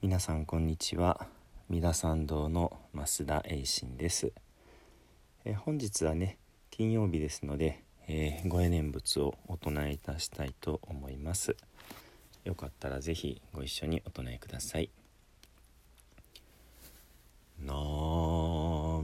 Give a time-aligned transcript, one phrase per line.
[0.00, 1.26] 皆さんこんにちは。
[1.68, 4.30] 三田参道の増田栄信です。
[5.44, 6.38] え本日はね
[6.70, 11.56] 金曜日ですので、えー、ご縁念仏をお唱えいたしたいと思います。
[12.44, 14.88] よかったらぜひご一緒にお唱えください。
[17.58, 19.00] ナム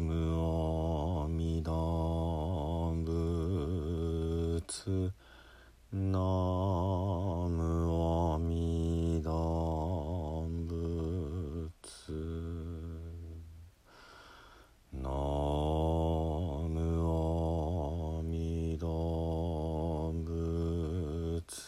[1.25, 1.73] アミダ
[4.63, 5.13] 仏。
[5.93, 7.34] ナム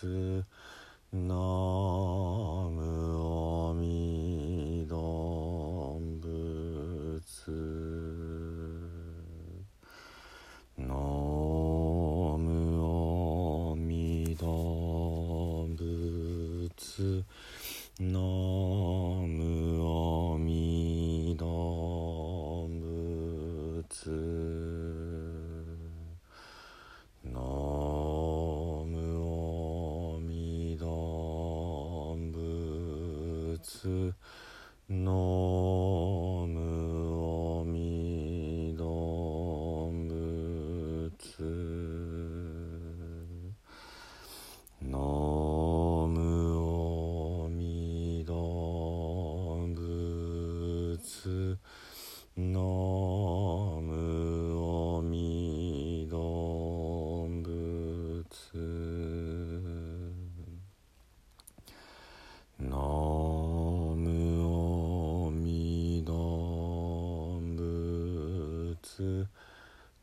[0.06, 0.44] 仏
[1.12, 1.34] ナ
[2.70, 2.80] ム
[3.70, 7.50] アミダン仏
[10.78, 10.94] ナ
[12.38, 12.46] ム
[13.72, 17.24] アミダン仏
[17.98, 18.06] ナ
[19.26, 19.55] ム
[33.76, 34.14] ス
[34.88, 36.60] のむ
[37.60, 41.42] おみどむつ
[44.82, 51.58] のむおみどむつ
[68.96, 69.26] す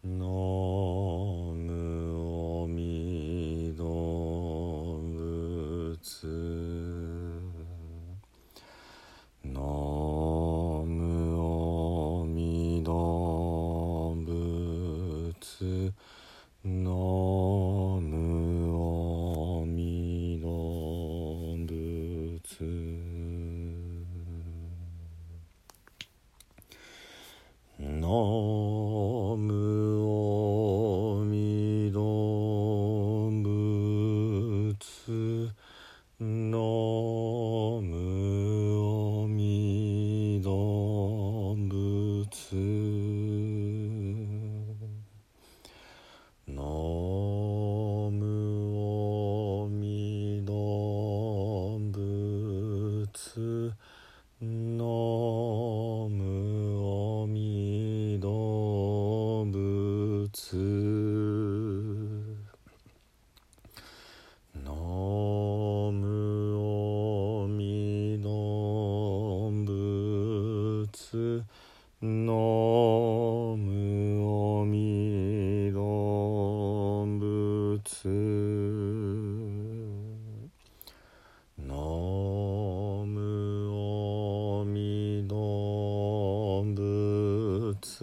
[0.06, 6.28] のむおみどぶつ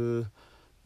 [0.00, 0.24] す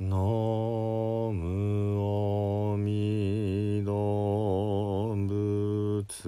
[0.01, 6.27] のむおみどぶつ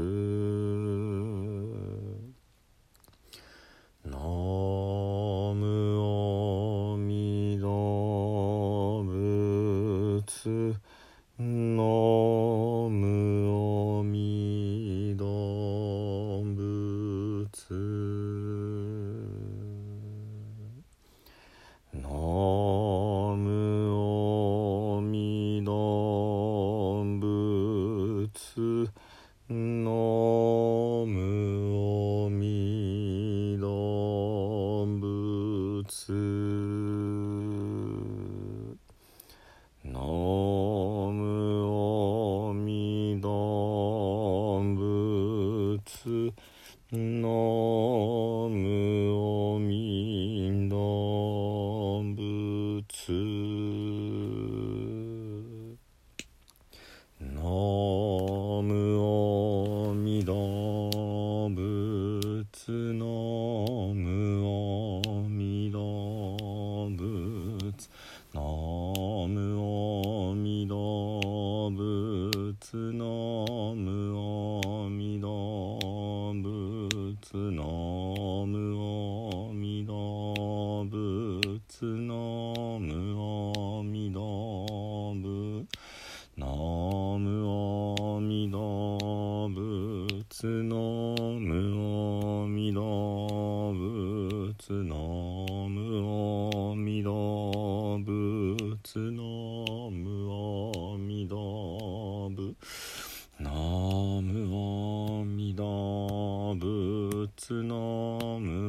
[4.05, 5.99] のむ
[9.05, 10.86] ぶつ。
[45.87, 46.33] つ
[46.93, 49.06] のむ
[90.39, 102.29] 仏の無をみど仏の無をみど仏の無をみろ。
[102.29, 102.55] 仏
[103.41, 108.66] の無をみど仏の無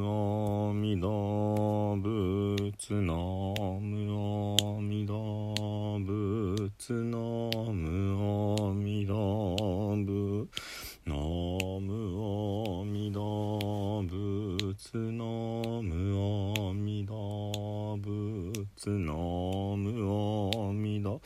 [18.87, 21.19] 仏の無をみど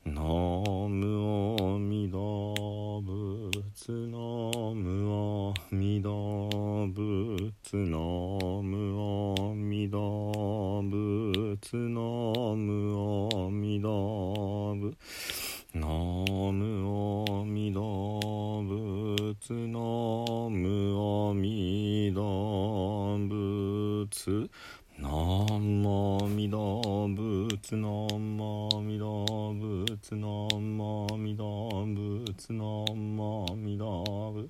[0.08, 2.54] の無をみど
[4.08, 6.50] の無をみど
[7.74, 12.97] の無をみど仏の無を
[13.78, 14.98] ミダ仏
[15.76, 16.52] ナム
[17.30, 19.80] アミダ仏ナ
[20.50, 20.66] ム
[21.30, 22.22] アミダ
[23.28, 24.50] 仏
[25.00, 25.10] ナ
[25.60, 27.88] ムアミダ仏ナ
[28.18, 30.26] ムアミダ仏ナ
[30.58, 32.64] ムアミダ仏ナ
[32.96, 34.50] ムアミダ仏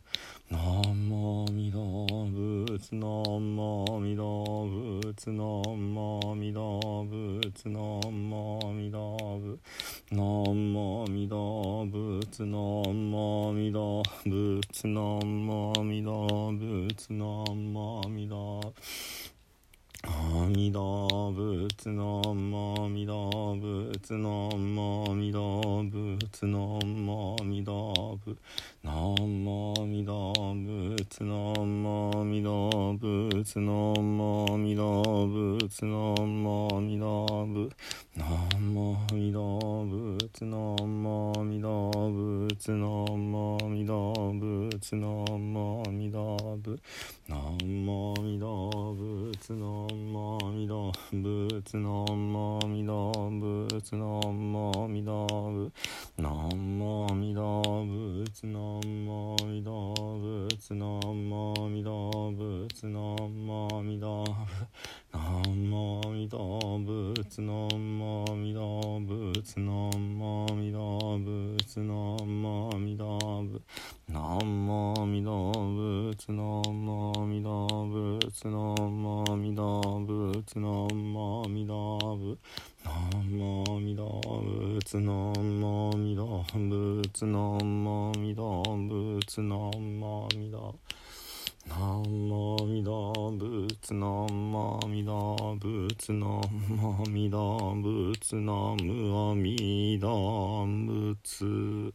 [0.52, 0.58] ナ
[0.94, 3.08] ムアミダ仏ナ
[3.40, 5.44] ムアミダ仏ナ
[5.76, 7.17] ムアミダ仏
[7.48, 9.60] 仏の無阿弥陀仏
[10.12, 18.28] 南無阿弥陀仏南無阿弥陀仏南無阿弥陀仏南無阿弥
[20.18, 22.34] 阿弥陀仏の阿
[22.90, 24.58] 弥陀仏の阿
[25.14, 28.36] 弥陀仏の阿弥陀仏
[28.84, 30.34] 南無阿弥陀
[31.06, 37.86] 仏の阿弥陀仏の阿弥陀仏の阿弥陀仏
[38.16, 39.86] 南無阿弥陀
[40.18, 41.92] 仏の阿弥陀
[42.48, 46.82] 仏の阿弥陀仏の阿弥陀仏南無阿弥陀仏
[47.30, 52.12] の阿弥陀仏の阿弥陀仏の阿
[52.68, 55.72] 弥陀仏南無阿弥陀仏
[56.18, 57.34] の阿弥
[59.64, 61.08] 陀仏の阿
[61.68, 67.76] 弥陀仏の阿弥陀仏南無阿弥陀仏の阿
[68.36, 69.98] 弥陀仏の阿
[70.54, 71.18] 弥陀
[71.58, 72.24] 仏の阿
[72.80, 73.57] 弥陀仏
[74.18, 78.74] 南無阿弥陀仏の阿弥陀仏の
[79.30, 82.48] 阿弥陀仏の阿弥陀仏
[82.84, 87.64] 南無阿弥陀仏の阿弥陀仏の阿
[88.18, 88.42] 弥陀
[88.88, 90.74] 仏の阿弥陀
[91.68, 100.66] 南無阿弥陀仏南無阿弥陀仏南無阿弥陀仏南無阿弥陀
[101.22, 101.94] 仏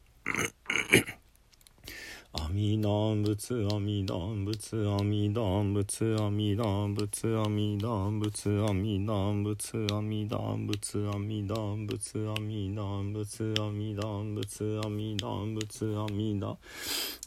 [2.62, 16.56] 阿弥陀仏阿弥陀仏阿弥陀仏阿弥陀仏阿弥陀仏阿弥陀仏阿弥陀仏阿弥陀仏阿弥陀仏阿弥陀仏阿弥陀仏阿弥陀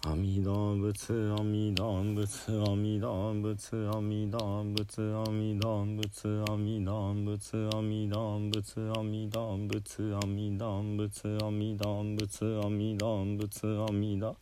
[0.06, 14.36] 阿弥陀仏阿弥陀仏阿弥陀仏阿弥陀仏阿弥陀仏阿弥陀仏阿弥陀仏阿弥陀仏阿弥陀仏阿弥陀仏阿弥陀仏阿弥陀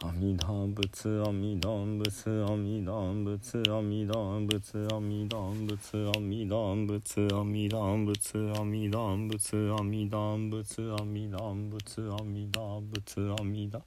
[0.00, 13.80] 阿弥陀仏阿弥陀仏阿弥陀仏阿弥陀仏阿弥陀仏阿弥陀仏阿弥陀仏阿弥陀仏阿弥陀仏阿弥陀仏阿弥陀仏阿弥陀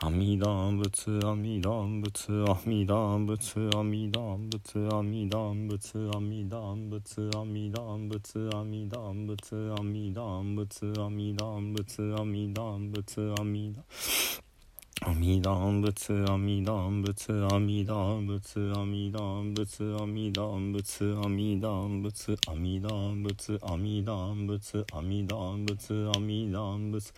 [0.00, 13.84] 阿弥陀仏阿弥陀仏阿弥陀仏阿弥陀仏阿弥陀仏阿弥陀仏阿弥陀仏阿弥陀仏阿弥陀仏阿弥陀仏阿弥陀仏阿弥陀
[15.00, 27.12] 阿弥陀仏阿弥陀仏阿弥陀仏阿弥陀仏阿弥陀仏阿弥陀仏阿弥陀仏阿弥陀仏阿弥陀仏阿弥陀仏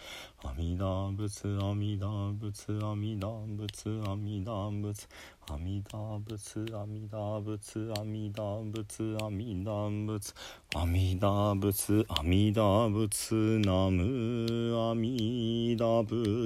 [0.45, 5.07] 阿弥陀仏阿弥陀仏阿弥陀仏阿弥陀仏
[5.47, 10.35] 阿弥陀仏阿弥陀仏阿弥陀仏阿弥陀仏
[10.75, 16.43] 阿弥陀仏阿弥陀仏ナム阿弥陀仏。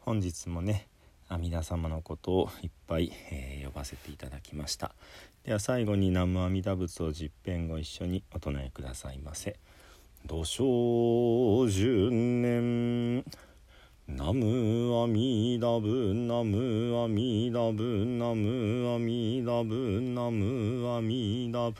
[0.00, 0.88] 本日もね
[1.28, 4.94] 阿弥陀様のことをいっぱい、えー、呼ばせていただきました。
[5.44, 9.58] では最後に南無阿弥陀仏を十遍ご一緒にお唱えくださいませ。
[10.26, 13.24] 土生十年
[14.08, 21.78] ナムアミダブナムアミダブナムアミダブナムアミダブ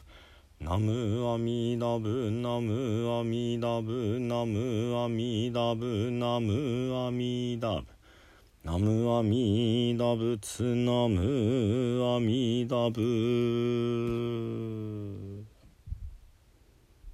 [0.61, 7.98] ナムアミダブナムアミダブナムアミダブナムアミダブ
[8.71, 13.01] ナムアミダブツナムアミダブ。